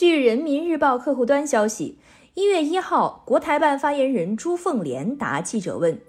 [0.00, 1.98] 据人民日报客户端消息，
[2.32, 6.00] 一月一号，国台办发言人朱凤莲答记者问，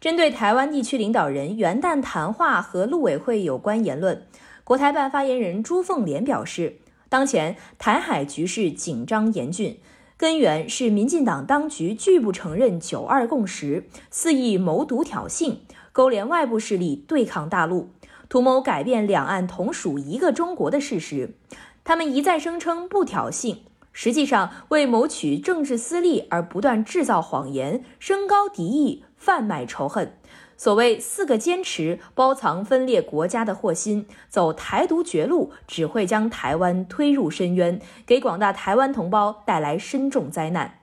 [0.00, 4.26] 针对台湾地区领导人元旦谈话和陆委会有关言论，
[4.64, 6.78] 国台办发言人朱凤莲表示，
[7.10, 9.78] 当前台海局势紧张严峻，
[10.16, 15.56] 根源是民进党当局拒不承认“九二共识”，肆意谋独挑衅，
[15.92, 17.90] 勾连外部势力对抗大陆，
[18.34, 21.36] 图谋改变两岸同属一个中国的事实。
[21.84, 23.58] 他们一再声称不挑衅，
[23.92, 30.16] 实际上为谋取政治私利而不断制造谎言，升高敌意，贩卖仇恨。
[30.56, 40.80] 所谓“四个坚持”，包藏分裂国家的祸心，走台独绝路，只会将台湾推入深渊，给广大台湾同胞带来深重灾难。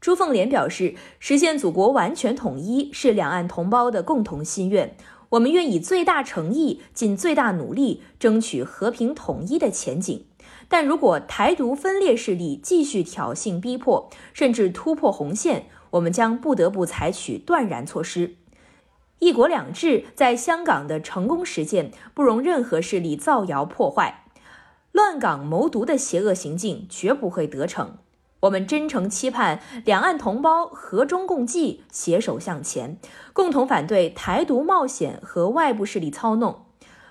[0.00, 4.96] 朱凤莲表示，实现祖国完全统一是两岸同胞的共同心愿。
[5.32, 10.26] 我们愿以最大诚意、尽最大努力争取和平统一的前景，
[10.68, 18.36] 但如果台独分裂势力继续挑衅逼迫，甚至突破红线，我们将不得不采取断然措施。
[19.20, 24.24] 一国两制在香港的成功实践，不容任何势力造谣破坏，
[24.90, 27.96] 乱港谋独的邪恶行径绝不会得逞。
[28.42, 32.98] 我们真诚期盼两岸同胞和衷共济，携手向前，
[33.32, 36.62] 共同反对台独冒险和外部势力操弄，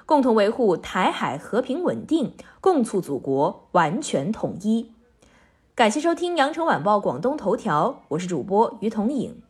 [0.06, 4.92] 共同维护台海和平稳定，共促祖国完全统一。
[5.74, 9.42] 感谢收听羊城晚报广东头条，我是主播于彤颖。